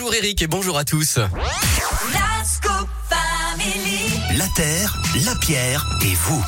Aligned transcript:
Bonjour 0.00 0.14
Eric 0.14 0.40
et 0.40 0.46
bonjour 0.46 0.78
à 0.78 0.84
tous. 0.86 1.16
La 1.18 2.42
Scoop 2.42 2.88
Family. 3.10 4.38
La 4.38 4.46
terre, 4.56 4.96
la 5.26 5.34
pierre 5.36 5.86
et 6.00 6.14
vous. 6.14 6.42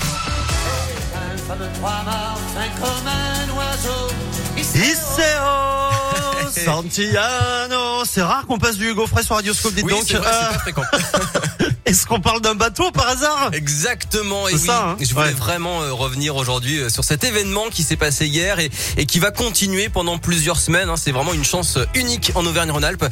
Iseo 4.75 6.50
Santillano 6.65 8.04
C'est 8.07 8.23
rare 8.23 8.46
qu'on 8.46 8.57
passe 8.59 8.77
du 8.77 8.88
Hugo 8.88 9.07
Frey 9.07 9.23
sur 9.23 9.34
Radioscope, 9.36 9.75
dites 9.75 9.84
Oui, 9.84 9.93
donc. 9.93 10.05
c'est 10.07 10.16
vrai, 10.16 10.30
Euh, 10.32 10.53
pas 10.53 10.59
fréquent. 10.59 10.82
Est-ce 11.93 12.06
qu'on 12.06 12.20
parle 12.22 12.40
d'un 12.40 12.54
bateau 12.54 12.90
par 12.90 13.06
hasard? 13.06 13.50
Exactement. 13.52 14.48
Et 14.48 14.54
oui, 14.54 14.59
ça, 14.59 14.82
hein 14.92 14.96
je 14.98 15.12
voulais 15.12 15.27
Ouais. 15.27 15.32
vraiment 15.32 15.82
euh, 15.82 15.92
revenir 15.92 16.36
aujourd'hui 16.36 16.79
euh, 16.79 16.88
sur 16.88 17.04
cet 17.04 17.22
événement 17.22 17.64
qui 17.70 17.82
s'est 17.82 17.96
passé 17.98 18.27
hier 18.27 18.59
et, 18.61 18.70
et 18.96 19.04
qui 19.04 19.18
va 19.18 19.30
continuer 19.30 19.91
pendant 19.91 20.16
plusieurs 20.16 20.59
semaines. 20.59 20.88
hein. 20.88 20.96
C'est 20.96 21.12
vraiment 21.12 21.34
une 21.34 21.45
chance 21.45 21.77
euh, 21.77 21.84
unique 21.95 22.32
en 22.34 22.46
Auvergne-Rhône-Alpes. 22.46 23.05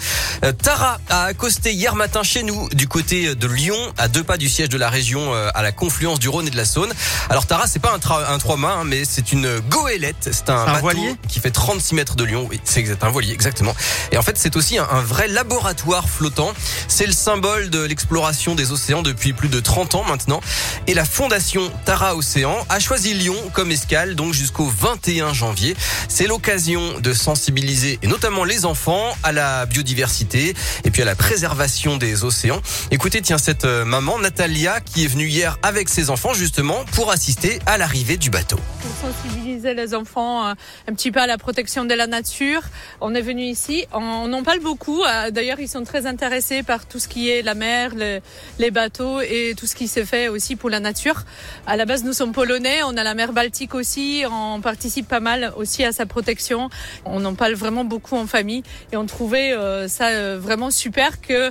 Tara 0.63 0.99
a 1.11 1.25
accosté 1.25 1.75
hier 1.75 1.95
matin 1.95 2.23
chez 2.23 2.43
nous 2.43 2.71
du 2.71 2.89
côté 2.89 3.35
de 3.35 3.47
Lyon, 3.47 3.77
à 3.99 4.09
deux 4.09 4.25
pas 4.25 4.39
du 4.39 4.49
siège 4.49 4.71
de 4.71 4.79
la 4.79 4.89
région, 4.89 5.31
à 5.35 5.63
la 5.63 5.73
confluence 5.73 6.19
du 6.19 6.31
Rhône 6.31 6.47
et 6.47 6.51
de 6.51 6.57
la 6.57 6.65
Saône. 6.65 6.93
Alors 7.29 7.47
Tara, 7.47 7.67
c'est 7.67 7.81
pas 7.81 7.93
un, 7.93 8.33
un 8.35 8.39
trois-mâts, 8.39 8.79
hein, 8.81 8.85
mais 8.87 9.05
c'est 9.05 9.33
une 9.33 9.61
goélette. 9.69 10.31
C'est 10.33 10.49
un, 10.49 10.55
Un 10.57 10.67
bateau 10.67 10.81
voilier? 10.81 11.17
qui 11.29 11.41
fait 11.41 11.51
36 11.51 11.95
mètres 11.97 12.17
de 12.17 12.25
Lyon. 12.25 12.47
Oui, 12.51 12.59
c'est 12.65 13.03
un 13.05 13.11
voilier, 13.11 13.35
exactement. 13.35 13.75
Et 14.13 14.17
en 14.17 14.23
fait, 14.23 14.39
c'est 14.39 14.57
aussi 14.57 14.79
un, 14.79 14.89
un 14.91 15.03
vrai 15.03 15.29
laboratoire 15.29 16.09
flottant. 16.09 16.53
C'est 16.89 17.07
le 17.07 17.13
symbole 17.13 17.69
de 17.69 17.81
l'exploration 17.83 18.55
des 18.55 18.70
océans 18.73 19.03
depuis 19.03 19.33
plus 19.33 19.49
de 19.49 19.61
30 19.61 19.95
ans 19.95 20.05
maintenant. 20.05 20.41
Et 20.87 20.95
la 20.95 21.05
fondation 21.05 21.71
Tara 21.85 22.17
Océan 22.17 22.57
a 22.69 22.79
choisi 22.81 23.15
Lyon 23.15 23.37
comme 23.53 23.71
escale, 23.71 24.15
donc 24.15 24.33
jusqu'au 24.35 24.67
21 24.67 25.33
janvier. 25.33 25.77
C'est 26.09 26.27
l'occasion 26.27 26.99
de 27.01 27.13
sensibiliser, 27.13 27.99
et 28.03 28.07
notamment 28.07 28.45
les 28.45 28.65
enfants, 28.65 29.09
à 29.23 29.33
la 29.33 29.67
biodiversité 29.67 30.55
et 30.85 30.91
puis 30.91 31.03
à 31.03 31.05
la 31.05 31.15
préservation 31.15 31.97
des 31.97 32.25
océans. 32.25 32.61
Écoutez, 32.91 33.21
tiens, 33.23 33.39
cette 33.39 33.65
euh, 33.65 33.85
maman, 33.85 34.19
Natalia, 34.19 34.81
qui 34.81 35.05
est 35.05 35.09
venue 35.09 35.29
hier 35.29 35.59
avec 35.63 35.89
ses 35.89 36.11
enfants, 36.11 36.35
justement, 36.35 36.85
pour 36.93 37.11
assister 37.11 37.59
à 37.67 37.79
l'arrivée 37.79 38.17
du 38.17 38.31
bateau. 38.31 38.59
pour 38.81 39.11
sensibiliser 39.13 39.75
les 39.75 39.95
enfants 39.95 40.49
euh, 40.49 40.55
un 40.89 40.95
petit 40.95 41.11
peu 41.11 41.21
à 41.21 41.27
la 41.27 41.39
protection 41.39 41.85
de 41.85 41.95
la 41.95 42.07
nature. 42.07 42.63
On 43.01 43.15
est 43.15 43.21
venu 43.23 43.43
ici, 43.45 43.85
on, 43.93 43.99
on 44.01 44.33
en 44.33 44.43
parle 44.43 44.61
beaucoup. 44.61 45.03
euh, 45.05 45.31
D'ailleurs, 45.31 45.61
ils 45.61 45.69
sont 45.69 45.85
très 45.85 46.07
intéressés 46.07 46.63
par 46.63 46.87
tout 46.87 46.99
ce 46.99 47.09
qui 47.09 47.31
est 47.31 47.43
la 47.43 47.55
mer, 47.55 47.93
le- 47.95 48.21
les 48.61 48.71
bateaux 48.71 49.21
et 49.23 49.55
tout 49.57 49.67
ce 49.67 49.75
qui 49.75 49.89
se 49.89 50.05
fait 50.05 50.29
aussi 50.29 50.55
pour 50.55 50.69
la 50.69 50.81
nature. 50.81 51.25
À 51.67 51.77
la 51.77 51.87
base, 51.87 52.05
nous 52.05 52.13
sommes 52.13 52.33
polonais, 52.33 52.83
on 52.85 52.97
a 52.97 53.03
la 53.03 53.15
mer 53.15 53.33
Baltique 53.33 53.75
aussi, 53.75 54.25
on 54.31 54.61
participe 54.61 55.09
pas 55.09 55.21
mal 55.21 55.53
aussi 55.57 55.83
à 55.83 55.93
sa 55.93 56.05
protection. 56.05 56.69
On 57.07 57.25
en 57.25 57.35
parle 57.35 57.55
vraiment 57.55 57.85
beaucoup 57.85 58.17
en 58.17 58.27
famille 58.27 58.63
et 58.93 58.97
on 58.97 59.07
trouvait 59.07 59.53
euh, 59.53 59.89
ça 59.89 60.09
euh, 60.09 60.39
vraiment 60.39 60.71
super 60.71 61.23
que 61.23 61.51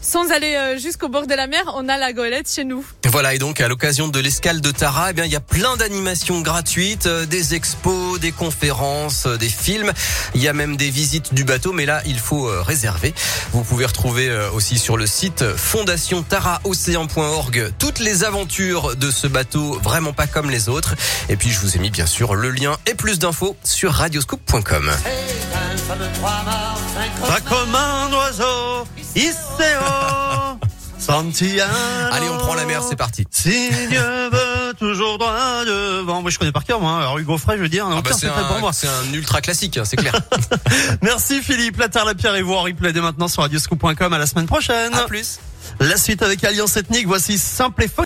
sans 0.00 0.30
aller 0.30 0.54
euh, 0.54 0.78
jusqu'au 0.78 1.08
bord 1.08 1.26
de 1.26 1.34
la 1.34 1.46
mer, 1.46 1.62
on 1.74 1.88
a 1.88 1.96
la 1.96 2.12
goélette 2.12 2.50
chez 2.50 2.64
nous. 2.64 2.84
Voilà, 3.10 3.34
et 3.34 3.38
donc 3.38 3.60
à 3.60 3.68
l'occasion 3.68 4.08
de 4.08 4.20
l'escale 4.20 4.60
de 4.60 4.70
Tara, 4.70 5.10
eh 5.10 5.12
bien 5.12 5.24
il 5.24 5.32
y 5.32 5.36
a 5.36 5.40
plein 5.40 5.76
d'animations 5.76 6.40
gratuites, 6.40 7.06
euh, 7.06 7.26
des 7.26 7.54
expos, 7.54 8.20
des 8.20 8.32
conférences, 8.32 9.26
euh, 9.26 9.36
des 9.36 9.48
films. 9.48 9.92
Il 10.34 10.42
y 10.42 10.48
a 10.48 10.52
même 10.52 10.76
des 10.76 10.90
visites 10.90 11.32
du 11.32 11.44
bateau, 11.44 11.72
mais 11.72 11.86
là 11.86 12.02
il 12.06 12.18
faut 12.18 12.48
euh, 12.48 12.62
réserver. 12.62 13.14
Vous 13.52 13.62
pouvez 13.62 13.86
retrouver 13.86 14.28
aussi 14.52 14.78
sur 14.78 14.96
le 14.96 15.06
site 15.06 15.44
fondationtaraocéan.org 15.56 17.72
toutes 17.78 17.98
les 17.98 18.24
aventures 18.24 18.96
de 18.96 19.10
ce 19.10 19.26
bateau, 19.26 19.78
vraiment 19.82 20.12
pas 20.12 20.26
comme 20.26 20.50
les 20.50 20.68
autres. 20.68 20.94
Et 21.28 21.36
puis 21.36 21.50
je 21.50 21.60
vous 21.60 21.76
ai 21.76 21.78
mis 21.78 21.90
bien 21.90 22.06
sûr 22.06 22.34
le 22.34 22.50
lien 22.50 22.76
et 22.86 22.94
plus 22.94 23.18
d'infos 23.18 23.56
sur 23.64 23.92
radioscoop.com. 23.92 24.90
Pas 27.26 27.40
comme 27.40 27.74
un 27.74 28.12
oiseau 28.12 28.44
Iseo 29.18 30.58
Santillano 30.98 31.72
Allez, 32.12 32.28
on 32.28 32.38
prend 32.38 32.54
la 32.54 32.64
mer, 32.66 32.82
c'est 32.88 32.94
parti. 32.96 33.24
Si 33.30 33.68
Dieu 33.88 34.00
veut 34.30 34.74
toujours 34.78 35.18
droit 35.18 35.64
devant. 35.64 36.22
Moi, 36.22 36.30
je 36.30 36.38
connais 36.38 36.52
par 36.52 36.64
cœur, 36.64 36.80
moi. 36.80 36.98
Alors, 36.98 37.18
Hugo 37.18 37.36
Frey, 37.36 37.56
je 37.56 37.62
veux 37.62 37.68
dire, 37.68 37.86
Ah 37.90 38.00
bah, 38.00 38.10
c'est 38.12 38.26
secret 38.28 38.42
pour 38.48 38.58
moi. 38.60 38.70
un, 38.70 38.72
c'est 38.72 38.86
un 38.86 39.12
ultra 39.12 39.40
classique, 39.40 39.76
hein, 39.76 39.84
c'est 39.84 39.96
clair. 39.96 40.14
Merci 41.02 41.40
Philippe, 41.42 41.78
la 41.78 41.88
terre, 41.88 42.04
la 42.04 42.14
pierre 42.14 42.36
et 42.36 42.42
vous 42.42 42.54
en 42.54 42.62
replay 42.62 42.92
dès 42.92 43.00
maintenant 43.00 43.26
sur 43.28 43.42
radioscoop.com. 43.42 44.12
À 44.12 44.18
la 44.18 44.26
semaine 44.26 44.46
prochaine. 44.46 44.94
à 44.94 45.02
plus. 45.02 45.40
La 45.80 45.96
suite 45.96 46.22
avec 46.22 46.44
Alliance 46.44 46.76
Ethnique. 46.76 47.06
Voici 47.06 47.38
Simple 47.38 47.84
et 47.84 47.88
Fun. 47.88 47.94